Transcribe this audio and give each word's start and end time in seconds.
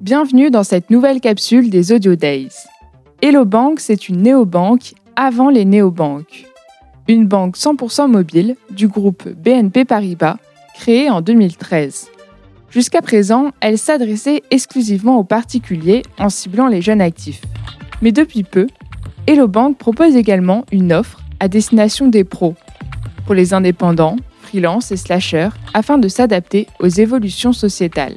Bienvenue 0.00 0.50
dans 0.50 0.64
cette 0.64 0.88
nouvelle 0.88 1.20
capsule 1.20 1.68
des 1.68 1.92
Audio 1.92 2.14
Days. 2.14 2.54
Hello 3.20 3.44
Bank, 3.44 3.80
c'est 3.80 4.08
une 4.08 4.22
néobanque 4.22 4.94
avant 5.14 5.50
les 5.50 5.66
néobanques. 5.66 6.46
Une 7.06 7.26
banque 7.26 7.58
100% 7.58 8.10
mobile 8.10 8.56
du 8.70 8.88
groupe 8.88 9.28
BNP 9.28 9.84
Paribas, 9.84 10.38
créée 10.74 11.10
en 11.10 11.20
2013. 11.20 12.08
Jusqu'à 12.70 13.02
présent, 13.02 13.50
elle 13.60 13.76
s'adressait 13.76 14.42
exclusivement 14.50 15.18
aux 15.18 15.24
particuliers 15.24 16.00
en 16.18 16.30
ciblant 16.30 16.68
les 16.68 16.80
jeunes 16.80 17.02
actifs. 17.02 17.42
Mais 18.00 18.10
depuis 18.10 18.42
peu, 18.42 18.68
Hello 19.26 19.48
Bank 19.48 19.76
propose 19.76 20.16
également 20.16 20.64
une 20.72 20.94
offre 20.94 21.20
à 21.40 21.48
destination 21.48 22.08
des 22.08 22.24
pros, 22.24 22.54
pour 23.26 23.34
les 23.34 23.52
indépendants, 23.52 24.16
freelance 24.40 24.92
et 24.92 24.96
slashers, 24.96 25.50
afin 25.74 25.98
de 25.98 26.08
s'adapter 26.08 26.68
aux 26.78 26.88
évolutions 26.88 27.52
sociétales. 27.52 28.16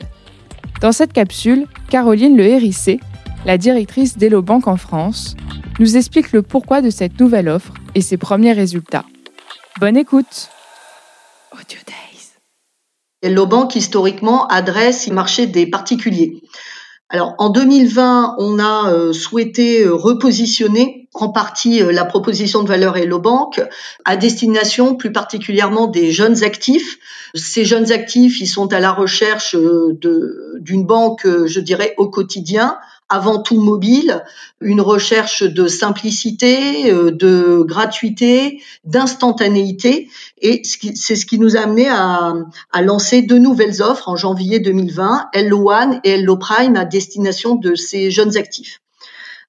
Dans 0.84 0.92
cette 0.92 1.14
capsule, 1.14 1.66
Caroline 1.90 2.36
Le 2.36 2.44
Hérissé, 2.44 3.00
la 3.46 3.58
directrice 3.58 4.18
d'Hello 4.18 4.42
Bank 4.42 4.68
en 4.68 4.76
France, 4.76 5.38
nous 5.80 5.96
explique 5.96 6.34
le 6.34 6.42
pourquoi 6.42 6.82
de 6.82 6.90
cette 6.90 7.18
nouvelle 7.22 7.48
offre 7.48 7.74
et 7.96 8.02
ses 8.02 8.18
premiers 8.18 8.52
résultats. 8.52 9.06
Bonne 9.80 9.96
écoute 9.96 10.50
Audio 11.54 11.80
Days. 11.88 12.32
Hello 13.22 13.46
Bank, 13.46 13.78
historiquement, 13.78 14.46
adresse 14.48 15.08
le 15.08 15.16
marché 15.16 15.48
des 15.48 15.68
particuliers. 15.68 16.42
Alors, 17.08 17.34
en 17.38 17.50
2020, 17.50 18.36
on 18.40 18.60
a 18.60 18.92
euh, 18.92 19.14
souhaité 19.14 19.86
euh, 19.86 19.94
repositionner 19.94 21.03
en 21.14 21.30
partie 21.30 21.82
euh, 21.82 21.92
la 21.92 22.06
proposition 22.06 22.64
de 22.64 22.68
valeur 22.68 22.98
Hello 22.98 23.20
Bank 23.20 23.62
à 24.06 24.18
destination 24.18 24.96
plus 24.96 25.12
particulièrement 25.12 25.88
des 25.88 26.12
jeunes 26.12 26.44
actifs 26.44 27.00
ces 27.36 27.66
jeunes 27.66 27.92
actifs, 27.92 28.40
ils 28.42 28.48
sont 28.48 28.72
à 28.74 28.80
la 28.80 28.92
recherche 28.92 29.56
euh, 29.56 29.98
d'une 30.60 30.86
banque, 30.86 31.26
euh, 31.26 31.48
je 31.48 31.60
dirais, 31.60 31.96
au 31.98 32.08
quotidien, 32.08 32.78
avant 33.10 33.42
tout 33.42 33.60
mobile, 33.60 34.24
une 34.62 34.82
recherche 34.82 35.44
de 35.44 35.68
simplicité, 35.68 36.92
de 36.92 37.62
gratuité, 37.62 38.62
d'instantanéité. 38.86 40.10
Et 40.42 40.62
c'est 40.64 41.16
ce 41.16 41.26
qui 41.26 41.38
nous 41.38 41.58
a 41.58 41.62
amené 41.62 41.90
à, 41.90 42.34
à, 42.72 42.82
lancer 42.82 43.22
deux 43.22 43.40
nouvelles 43.40 43.84
offres 43.84 44.10
en 44.10 44.16
janvier 44.16 44.60
2020, 44.60 45.30
Hello 45.34 45.70
One 45.72 46.00
et 46.04 46.12
Hello 46.12 46.38
Prime 46.38 46.76
à 46.76 46.86
destination 46.86 47.56
de 47.56 47.76
ces 47.76 48.10
jeunes 48.10 48.38
actifs. 48.38 48.83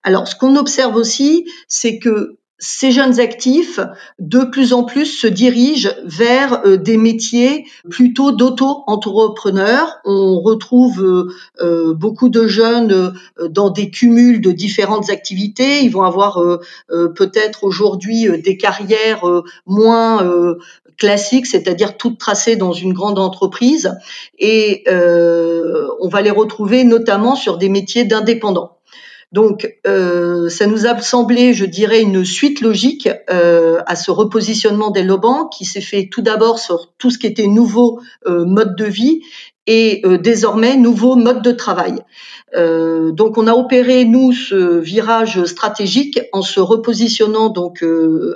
Alors, 0.04 0.28
ce 0.28 0.36
qu'on 0.36 0.56
observe 0.56 0.96
aussi, 0.96 1.46
c'est 1.66 1.98
que 1.98 2.38
ces 2.58 2.92
jeunes 2.92 3.20
actifs, 3.20 3.80
de 4.18 4.44
plus 4.44 4.72
en 4.72 4.84
plus, 4.84 5.06
se 5.06 5.26
dirigent 5.26 5.90
vers 6.04 6.64
euh, 6.64 6.76
des 6.76 6.96
métiers 6.96 7.66
plutôt 7.90 8.30
d'auto-entrepreneurs. 8.30 9.96
On 10.04 10.40
retrouve 10.40 11.02
euh, 11.02 11.28
euh, 11.60 11.94
beaucoup 11.94 12.28
de 12.28 12.46
jeunes 12.46 13.12
dans 13.50 13.70
des 13.70 13.90
cumuls 13.90 14.40
de 14.40 14.52
différentes 14.52 15.10
activités. 15.10 15.82
Ils 15.82 15.90
vont 15.90 16.02
avoir 16.02 16.40
peut-être 16.88 17.64
aujourd'hui 17.64 18.28
des 18.42 18.56
carrières 18.56 19.24
moins 19.66 20.24
classiques, 20.96 21.46
c'est-à-dire 21.46 21.96
toutes 21.96 22.18
tracées 22.18 22.56
dans 22.56 22.72
une 22.72 22.92
grande 22.92 23.18
entreprise. 23.18 23.96
Et 24.38 24.84
on 24.88 26.08
va 26.08 26.22
les 26.22 26.30
retrouver 26.30 26.84
notamment 26.84 27.34
sur 27.34 27.58
des 27.58 27.68
métiers 27.68 28.04
d'indépendants. 28.04 28.73
Donc, 29.34 29.68
euh, 29.84 30.48
ça 30.48 30.68
nous 30.68 30.86
a 30.86 30.96
semblé, 31.00 31.54
je 31.54 31.64
dirais, 31.64 32.00
une 32.00 32.24
suite 32.24 32.60
logique 32.60 33.08
euh, 33.32 33.80
à 33.84 33.96
ce 33.96 34.12
repositionnement 34.12 34.92
des 34.92 35.02
Loban 35.02 35.48
qui 35.48 35.64
s'est 35.64 35.80
fait 35.80 36.08
tout 36.08 36.22
d'abord 36.22 36.60
sur 36.60 36.92
tout 36.98 37.10
ce 37.10 37.18
qui 37.18 37.26
était 37.26 37.48
nouveau 37.48 38.00
euh, 38.28 38.44
mode 38.44 38.76
de 38.76 38.84
vie 38.84 39.22
et 39.66 40.02
désormais 40.20 40.76
nouveau 40.76 41.16
mode 41.16 41.40
de 41.40 41.50
travail. 41.50 41.94
donc, 42.54 43.38
on 43.38 43.46
a 43.46 43.54
opéré 43.54 44.04
nous 44.04 44.30
ce 44.30 44.78
virage 44.78 45.42
stratégique 45.46 46.20
en 46.34 46.42
se 46.42 46.60
repositionnant 46.60 47.48
donc 47.48 47.82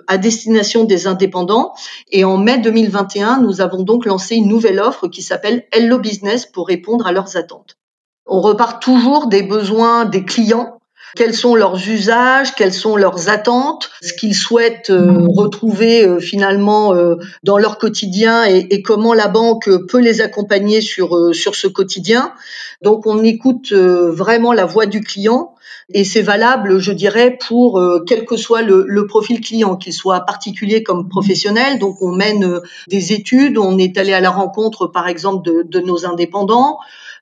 à 0.07 0.17
destination 0.17 0.85
des 0.85 1.07
indépendants. 1.07 1.75
Et 2.11 2.25
en 2.25 2.39
mai 2.39 2.57
2021, 2.57 3.43
nous 3.43 3.61
avons 3.61 3.83
donc 3.83 4.07
lancé 4.07 4.37
une 4.37 4.49
nouvelle 4.49 4.81
offre 4.81 5.07
qui 5.07 5.21
s'appelle 5.21 5.65
Hello 5.71 5.99
Business 5.99 6.47
pour 6.47 6.67
répondre 6.67 7.07
à 7.07 7.13
leurs 7.13 7.37
attentes. 7.37 7.77
On 8.25 8.41
repart 8.41 8.81
toujours 8.81 9.27
des 9.27 9.43
besoins 9.43 10.07
des 10.07 10.25
clients 10.25 10.78
quels 11.17 11.35
sont 11.35 11.55
leurs 11.55 11.89
usages, 11.89 12.55
quelles 12.55 12.73
sont 12.73 12.97
leurs 12.97 13.29
attentes, 13.29 13.91
ce 14.03 14.13
qu'ils 14.13 14.35
souhaitent 14.35 14.91
euh, 14.91 15.27
retrouver 15.29 16.07
euh, 16.07 16.21
finalement 16.21 16.95
euh, 16.95 17.17
dans 17.43 17.59
leur 17.59 17.79
quotidien 17.79 18.45
et, 18.45 18.83
comment 18.83 19.15
la 19.15 19.29
banque 19.29 19.69
peut 19.89 20.01
les 20.01 20.21
accompagner 20.21 20.81
sur 20.81 21.35
sur 21.35 21.55
ce 21.55 21.67
quotidien. 21.67 22.33
Donc 22.81 23.07
on 23.07 23.23
écoute 23.25 23.73
vraiment 23.73 24.53
la 24.53 24.65
voix 24.65 24.87
du 24.87 25.01
client 25.01 25.55
et 25.93 26.05
c'est 26.05 26.23
valable, 26.23 26.79
je 26.79 26.93
dirais, 26.93 27.37
pour 27.49 27.83
quel 28.07 28.25
que 28.25 28.37
soit 28.37 28.63
le, 28.63 28.85
le 28.87 29.07
profil 29.07 29.41
client, 29.41 29.77
qu'il 29.77 29.93
soit 29.93 30.21
particulier 30.21 30.83
comme 30.83 31.09
professionnel. 31.09 31.79
Donc 31.79 32.01
on 32.01 32.13
mène 32.13 32.61
des 32.87 33.13
études, 33.13 33.59
on 33.59 33.79
est 33.79 33.99
allé 33.99 34.13
à 34.13 34.21
la 34.21 34.31
rencontre, 34.31 34.87
par 34.87 35.09
exemple, 35.09 35.45
de, 35.45 35.63
de 35.63 35.81
nos 35.81 36.07
indépendants. 36.07 36.79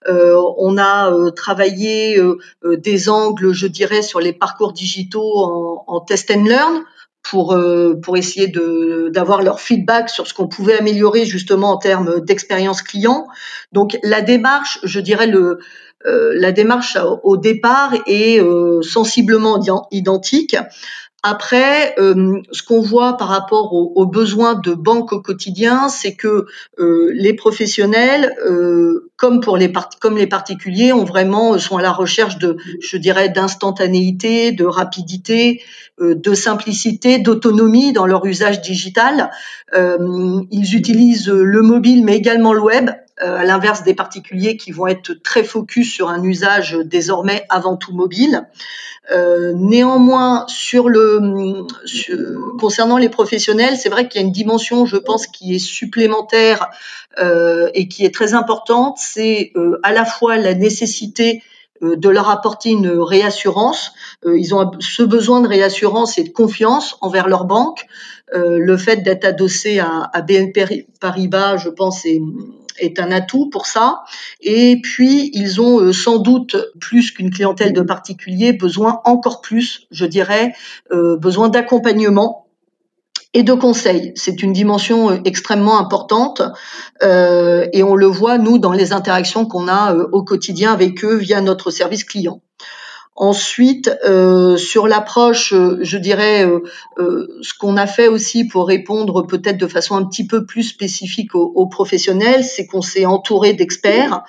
On 0.09 0.79
a 0.79 1.11
travaillé 1.33 2.21
des 2.65 3.09
angles, 3.09 3.53
je 3.53 3.67
sur 4.03 4.21
les 4.21 4.33
parcours 4.33 4.73
digitaux 4.73 5.85
en, 5.87 6.01
test 6.01 6.31
and 6.31 6.45
learn 6.45 6.83
pour 7.23 7.57
pour 8.03 8.17
essayer 8.17 8.53
d'avoir 9.11 9.43
leur 9.43 9.61
feedback 9.61 10.11
sur 10.11 10.27
ce 10.27 10.35
qu'on 10.35 10.49
pouvait 10.49 10.79
améliorer 10.79 11.25
justement 11.25 11.71
en 11.71 11.79
termes 11.79 12.21
d'expérience 12.21 12.83
client. 12.83 13.27
Donc 13.73 13.99
la 14.03 14.21
démarche, 14.21 14.79
je 14.85 15.01
dirais 15.01 15.27
le 15.27 15.59
la 16.05 16.53
démarche 16.53 16.97
au 17.25 17.37
départ 17.37 17.95
est 18.07 18.41
sensiblement 18.83 19.61
identique. 19.91 20.57
Après, 21.29 21.93
euh, 21.99 22.41
ce 22.53 22.63
qu'on 22.63 22.81
voit 22.81 23.17
par 23.17 23.27
rapport 23.27 23.73
aux, 23.73 24.07
besoins 24.07 24.55
de 24.55 24.75
banque 24.75 25.13
au 25.13 25.21
quotidien, 25.21 25.89
c'est 25.89 26.15
que 26.15 26.47
euh, 26.79 27.11
les 27.15 27.35
professionnels, 27.35 28.33
euh, 28.49 29.11
comme 29.17 29.41
pour 29.41 29.57
les 29.57 29.73
comme 29.99 30.17
les 30.17 30.29
particuliers, 30.29 30.93
ont 30.93 31.03
vraiment 31.03 31.59
sont 31.59 31.79
à 31.79 31.83
la 31.83 31.91
recherche 31.91 32.39
de, 32.39 32.59
je 32.81 32.97
dirais, 32.97 33.29
d'instantanéité, 33.29 34.53
de 34.53 34.65
rapidité, 34.67 35.65
de 36.01 36.35
simplicité, 36.35 37.19
d'autonomie 37.19 37.93
dans 37.93 38.07
leur 38.07 38.25
usage 38.25 38.61
digital. 38.61 39.33
ils 39.75 40.75
utilisent 40.77 41.29
le 41.29 41.63
mobile, 41.63 42.05
mais 42.05 42.17
également 42.17 42.53
le 42.53 42.63
web 42.63 42.91
à 43.19 43.45
l'inverse 43.45 43.83
des 43.83 43.95
particuliers 43.95 44.57
qui 44.57 44.73
vont 44.73 44.87
être 44.87 45.15
très 45.15 45.43
focus 45.43 45.93
sur 45.93 46.09
un 46.09 46.23
usage 46.23 46.79
désormais 46.85 47.47
avant 47.49 47.77
tout 47.77 47.95
mobile. 47.95 48.47
Euh, 49.13 49.53
néanmoins, 49.55 50.45
sur 50.49 50.89
le 50.89 51.65
concernant 52.59 52.97
les 52.97 53.09
professionnels, 53.09 53.77
c'est 53.77 53.89
vrai 53.89 54.09
qu'il 54.09 54.21
y 54.21 54.25
a 54.25 54.27
une 54.27 54.33
dimension, 54.33 54.85
je 54.85 54.97
pense, 54.97 55.27
qui 55.27 55.55
est 55.55 55.61
supplémentaire 55.61 56.69
euh, 57.19 57.71
et 57.75 57.87
qui 57.87 58.05
est 58.05 58.15
très 58.15 58.35
importante. 58.35 58.97
C'est 58.99 59.53
euh, 59.57 59.79
à 59.85 59.93
la 59.93 60.05
fois 60.05 60.37
la 60.37 60.55
nécessité 60.55 61.43
euh, 61.83 61.95
de 61.95 62.09
leur 62.09 62.29
apporter 62.29 62.71
une 62.71 62.89
réassurance. 62.89 63.93
Euh, 64.25 64.37
ils 64.37 64.55
ont 64.55 64.73
ce 64.81 65.05
besoin 65.05 65.41
de 65.41 65.47
réassurance 65.47 66.19
et 66.19 66.25
de 66.25 66.31
confiance 66.31 66.97
envers 67.01 67.29
leur 67.29 67.45
banque. 67.45 67.87
le 68.33 68.77
fait 68.77 69.05
d'être 69.05 69.25
adossé 69.25 69.79
à 69.79 70.21
BNP 70.21 70.89
Paribas, 71.01 71.59
je 71.59 71.69
pense, 71.69 72.05
est 72.05 72.21
est 72.79 73.01
un 73.01 73.11
atout 73.11 73.49
pour 73.51 73.67
ça. 73.67 74.03
Et 74.41 74.81
puis, 74.83 75.31
ils 75.35 75.61
ont 75.61 75.81
euh, 75.81 75.93
sans 75.93 76.19
doute, 76.19 76.57
plus 76.81 77.11
qu'une 77.11 77.31
clientèle 77.31 77.73
de 77.73 77.83
particuliers, 77.83 78.53
besoin 78.53 79.01
encore 79.05 79.41
plus, 79.41 79.87
je 79.91 80.07
dirais, 80.07 80.55
euh, 80.93 81.17
besoin 81.17 81.49
d'accompagnement 81.49 82.47
et 83.35 83.43
de 83.43 83.53
conseils. 83.53 84.13
C'est 84.15 84.43
une 84.43 84.53
dimension 84.53 85.11
euh, 85.11 85.17
extrêmement 85.25 85.79
importante 85.79 86.43
et 87.03 87.83
on 87.83 87.95
le 87.95 88.07
voit, 88.07 88.39
nous, 88.39 88.59
dans 88.59 88.73
les 88.73 88.93
interactions 88.93 89.47
qu'on 89.47 89.69
a 89.69 89.95
au 89.95 90.23
quotidien 90.23 90.73
avec 90.73 91.05
eux 91.05 91.17
via 91.17 91.41
notre 91.41 91.71
service 91.71 92.05
client. 92.05 92.41
Ensuite, 93.19 93.91
euh, 94.07 94.59
sur 94.59 94.87
l'approche, 94.87 95.55
euh, 95.55 95.79
je 95.81 95.97
dirais, 95.97 96.47
euh, 96.47 97.27
ce 97.41 97.55
qu'on 97.59 97.79
a 97.79 97.87
fait 97.87 98.09
aussi 98.09 98.47
pour 98.47 98.69
répondre 98.69 99.27
peut-être 99.27 99.57
de 99.57 99.67
façon 99.67 99.97
un 99.97 100.05
petit 100.05 100.27
peu 100.27 100.45
plus 100.45 100.65
spécifique 100.65 101.35
aux, 101.35 101.67
professionnels, 101.67 102.45
c'est 102.45 102.67
qu'on 102.67 102.83
s'est 102.83 103.07
entouré 103.07 103.55
d'experts 103.55 104.23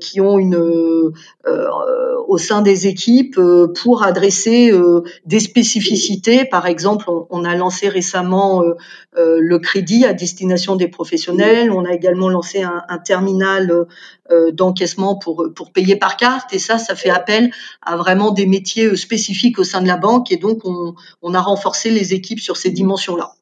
qui 0.00 0.20
ont 0.20 0.38
une 0.38 1.12
au 2.28 2.38
sein 2.38 2.62
des 2.62 2.86
équipes 2.86 3.40
pour 3.82 4.02
adresser 4.02 4.72
des 5.24 5.40
spécificités. 5.40 6.44
Par 6.44 6.66
exemple, 6.66 7.06
on, 7.30 7.44
a 7.44 7.54
lancé 7.54 7.88
récemment 7.88 8.62
le 9.16 9.58
crédit 9.58 10.04
à 10.04 10.12
destination 10.12 10.76
des 10.76 10.88
professionnels. 10.88 11.70
On 11.70 11.84
a 11.84 11.92
également 11.92 12.28
lancé 12.28 12.62
un, 12.62 12.82
un 12.88 12.98
terminal 12.98 13.86
d'encaissement 14.52 15.16
pour 15.16 15.48
pour 15.54 15.72
payer 15.72 15.96
par 15.96 16.16
carte. 16.16 16.52
Et 16.52 16.58
ça, 16.58 16.78
ça 16.78 16.94
fait 16.94 17.10
appel 17.10 17.50
à 17.82 17.96
vraiment 17.96 18.30
des 18.30 18.46
métiers 18.46 18.86
euh, 18.86 18.96
spécifiques 18.96 19.58
au 19.58 19.64
sein 19.64 19.80
de 19.82 19.86
la 19.86 19.96
banque 19.96 20.30
et 20.32 20.36
donc 20.36 20.62
on, 20.64 21.34
a 21.34 21.40
renforcé 21.40 21.90
les 21.90 22.14
équipes 22.14 22.40
sur 22.40 22.56
ces 22.56 22.70
dimensions-là. 22.70 23.32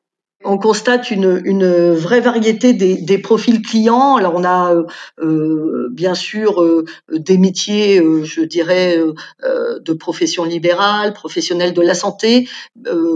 on 0.45 0.59
constate 0.59 1.11
une, 1.11 1.41
une 1.45 1.93
vraie 1.93 2.21
variété 2.21 2.73
des, 2.73 2.97
des, 2.97 3.19
profils 3.19 3.63
clients. 3.63 4.17
Alors 4.17 4.35
on 4.37 4.45
a 4.45 4.75
euh, 4.75 4.85
euh 5.21 5.89
bien 5.91 6.15
sûr 6.15 6.63
euh, 6.63 6.85
des 7.11 7.39
métiers, 7.39 8.01
euh, 8.01 8.23
je 8.25 8.43
dirais, 8.43 9.01
de 9.43 9.93
profession 9.93 10.45
libérale, 10.45 11.13
professionnels 11.13 11.73
de 11.73 11.83
la 11.83 11.95
santé, 11.95 12.49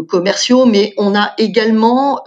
commerciaux, 0.08 0.64
mais 0.64 0.94
on 0.96 1.14
a 1.14 1.34
également, 1.38 2.22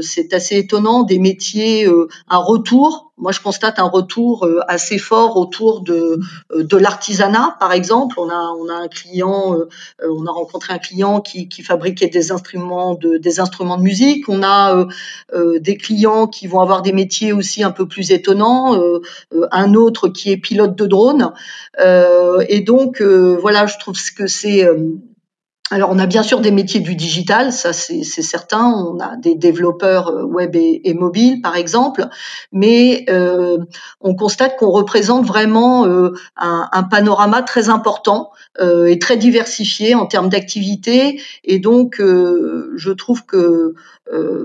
c'est 0.00 0.32
assez 0.32 0.56
étonnant, 0.56 1.02
des 1.02 1.18
métiers 1.18 1.86
à 2.28 2.38
retour 2.38 3.09
moi, 3.20 3.32
je 3.32 3.40
constate 3.40 3.78
un 3.78 3.88
retour 3.88 4.44
euh, 4.44 4.60
assez 4.66 4.98
fort 4.98 5.36
autour 5.36 5.82
de, 5.82 6.20
euh, 6.52 6.64
de 6.64 6.76
l'artisanat, 6.76 7.56
par 7.60 7.72
exemple. 7.72 8.18
On 8.18 8.30
a, 8.30 8.52
on 8.58 8.68
a 8.68 8.74
un 8.74 8.88
client, 8.88 9.54
euh, 9.54 9.68
on 10.08 10.26
a 10.26 10.32
rencontré 10.32 10.72
un 10.72 10.78
client 10.78 11.20
qui, 11.20 11.48
qui 11.48 11.62
fabriquait 11.62 12.08
des 12.08 12.32
instruments 12.32 12.94
de, 12.94 13.18
des 13.18 13.38
instruments 13.38 13.76
de 13.76 13.82
musique. 13.82 14.28
On 14.28 14.42
a 14.42 14.86
des 15.58 15.76
clients 15.76 16.26
qui 16.26 16.46
vont 16.46 16.60
avoir 16.60 16.82
des 16.82 16.92
métiers 16.92 17.32
aussi 17.32 17.62
un 17.62 17.70
peu 17.70 17.86
plus 17.86 18.10
étonnants. 18.10 18.80
un 19.52 19.74
autre 19.74 20.08
qui 20.08 20.30
est 20.30 20.36
pilote 20.36 20.76
de 20.76 20.86
drone. 20.86 21.32
et 21.78 22.60
donc, 22.60 23.02
voilà, 23.02 23.66
je 23.66 23.78
trouve 23.78 23.96
que 24.16 24.26
c'est 24.26 24.66
alors, 25.72 25.90
on 25.92 26.00
a 26.00 26.06
bien 26.06 26.24
sûr 26.24 26.40
des 26.40 26.50
métiers 26.50 26.80
du 26.80 26.96
digital, 26.96 27.52
ça 27.52 27.72
c'est 27.72 28.02
certain. 28.02 28.72
On 28.72 28.98
a 28.98 29.14
des 29.16 29.36
développeurs 29.36 30.08
euh, 30.08 30.24
web 30.24 30.56
et, 30.56 30.80
et 30.84 30.94
mobiles, 30.94 31.40
par 31.42 31.54
exemple, 31.54 32.08
mais 32.50 33.04
euh, 33.08 33.58
on 34.00 34.16
constate 34.16 34.56
qu'on 34.56 34.70
représente 34.70 35.24
vraiment 35.24 35.86
euh, 35.86 36.10
un, 36.36 36.82
panorama 36.82 37.42
très 37.42 37.68
important 37.68 38.32
et 38.58 38.98
très 38.98 39.16
diversifié 39.16 39.94
en 39.94 40.06
termes 40.06 40.28
d'activité. 40.28 41.22
Et 41.44 41.60
donc, 41.60 41.96
je 42.00 42.90
trouve 42.90 43.24
que 43.24 43.74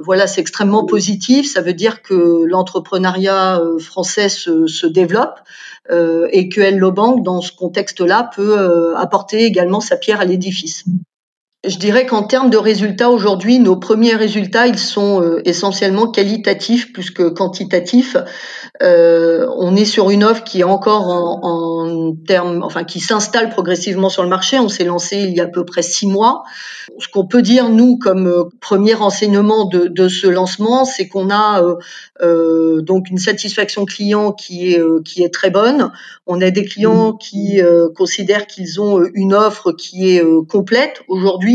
voilà, 0.03 0.27
c'est 0.27 0.41
extrêmement 0.41 0.85
positif. 0.85 1.51
Ça 1.51 1.61
veut 1.61 1.73
dire 1.73 2.03
que 2.03 2.43
l'entrepreneuriat 2.45 3.59
français 3.79 4.29
se, 4.29 4.67
se 4.67 4.85
développe. 4.85 5.39
et 5.89 6.49
que 6.49 6.61
Hello 6.61 6.91
Bank, 6.91 7.23
dans 7.23 7.41
ce 7.41 7.51
contexte-là, 7.51 8.29
peut 8.35 8.95
apporter 8.95 9.45
également 9.45 9.79
sa 9.79 9.97
pierre 9.97 10.19
à 10.19 10.25
l'édifice. 10.25 10.85
Je 11.67 11.77
dirais 11.77 12.05
qu'en 12.05 12.23
termes 12.23 12.49
de 12.49 12.57
résultats 12.57 13.09
aujourd'hui, 13.09 13.59
nos 13.59 13.75
premiers 13.75 14.15
résultats, 14.15 14.67
ils 14.67 14.77
sont 14.77 15.21
euh, 15.21 15.41
essentiellement 15.45 16.07
qualitatifs 16.07 16.93
plus 16.93 17.09
que 17.09 17.29
quantitatifs. 17.29 18.17
Euh, 18.83 19.47
on 19.57 19.75
est 19.75 19.85
sur 19.85 20.11
une 20.11 20.23
offre 20.23 20.43
qui 20.43 20.59
est 20.59 20.65
encore 20.65 21.07
en, 21.07 22.13
termes, 22.27 22.61
enfin 22.63 22.83
qui 22.83 22.99
s'installe 22.99 23.49
progressivement 23.49 24.09
sur 24.09 24.21
le 24.21 24.29
marché. 24.29 24.59
On 24.59 24.69
s'est 24.69 24.83
lancé 24.83 25.17
il 25.17 25.33
y 25.33 25.41
a 25.41 25.45
à 25.45 25.47
peu 25.47 25.65
près 25.65 25.81
six 25.81 26.07
mois. 26.07 26.43
Ce 26.99 27.07
qu'on 27.07 27.25
peut 27.25 27.41
dire 27.41 27.69
nous 27.69 27.97
comme 27.97 28.27
euh, 28.27 28.43
premier 28.59 28.95
enseignement 28.95 29.65
de, 29.65 30.07
ce 30.07 30.27
lancement, 30.27 30.85
c'est 30.85 31.07
qu'on 31.07 31.29
a 31.31 31.63
donc 32.21 33.09
une 33.09 33.17
satisfaction 33.17 33.85
client 33.85 34.31
qui 34.31 34.73
est 34.73 34.81
qui 35.03 35.23
est 35.23 35.33
très 35.33 35.49
bonne. 35.49 35.91
On 36.27 36.41
a 36.41 36.51
des 36.51 36.63
clients 36.63 37.13
qui 37.13 37.59
considèrent 37.95 38.45
qu'ils 38.45 38.79
ont 38.79 39.03
une 39.13 39.33
offre 39.33 39.71
qui 39.71 40.15
est 40.15 40.23
complète 40.47 41.01
aujourd'hui 41.07 41.54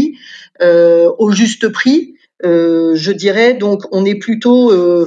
euh, 0.63 1.11
au 1.19 1.31
juste 1.31 1.69
prix. 1.69 2.15
Euh, 2.43 2.95
je 2.95 3.13
dirais 3.13 3.53
donc 3.55 3.83
on 3.93 4.05
est 4.07 4.15
plutôt 4.15 4.73
euh, 4.73 5.07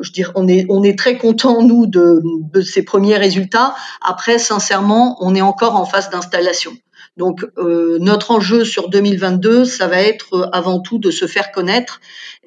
je 0.00 0.10
dirais, 0.12 0.32
on 0.34 0.48
est 0.48 0.66
on 0.68 0.82
est 0.82 0.98
très 0.98 1.16
content 1.18 1.62
nous 1.62 1.86
de, 1.86 2.20
de 2.52 2.60
ces 2.60 2.82
premiers 2.82 3.16
résultats. 3.16 3.74
Après, 4.00 4.38
sincèrement, 4.38 5.16
on 5.20 5.34
est 5.34 5.42
encore 5.42 5.76
en 5.76 5.84
phase 5.84 6.10
d'installation. 6.10 6.72
Donc 7.16 7.46
euh, 7.58 7.98
notre 8.00 8.32
enjeu 8.32 8.64
sur 8.64 8.88
2022, 8.88 9.64
ça 9.64 9.86
va 9.86 10.00
être 10.00 10.50
avant 10.52 10.80
tout 10.80 10.98
de 10.98 11.12
se 11.12 11.26
faire 11.26 11.52
connaître 11.52 12.00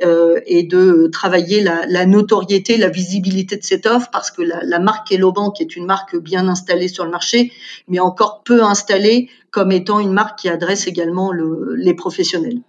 euh, 0.03 0.41
et 0.45 0.63
de 0.63 1.07
travailler 1.09 1.61
la, 1.61 1.85
la, 1.87 2.05
notoriété, 2.05 2.75
la 2.75 2.89
visibilité 2.89 3.55
de 3.55 3.63
cette 3.63 3.85
offre, 3.85 4.09
parce 4.11 4.29
que 4.29 4.41
la, 4.41 4.59
la 4.63 4.79
marque 4.79 5.09
Hello 5.09 5.31
Bank 5.31 5.61
est 5.61 5.77
une 5.77 5.85
marque 5.85 6.17
bien 6.17 6.49
installée 6.49 6.89
sur 6.89 7.05
le 7.05 7.11
marché, 7.11 7.53
mais 7.87 7.99
encore 7.99 8.43
peu 8.43 8.61
installée 8.61 9.29
comme 9.51 9.71
étant 9.71 10.01
une 10.01 10.11
marque 10.11 10.39
qui 10.39 10.49
adresse 10.49 10.85
également 10.85 11.31
le, 11.31 11.73
les 11.75 11.93
professionnels. 11.93 12.59